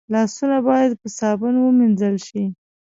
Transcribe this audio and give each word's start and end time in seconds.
لاسونه 0.13 0.57
باید 0.67 0.91
په 1.01 1.07
صابون 1.17 1.55
ومینځل 1.59 2.15
شي 2.27 2.43